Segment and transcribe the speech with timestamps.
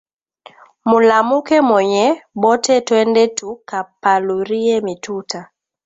[0.89, 2.05] Mulamuke mweye
[2.41, 5.39] bote twende tu ka paluriye mituta